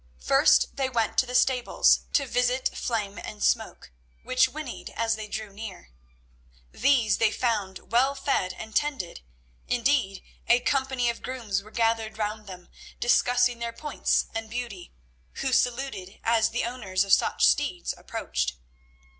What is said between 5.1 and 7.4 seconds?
they drew near. These they